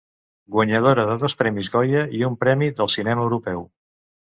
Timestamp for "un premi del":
2.33-2.95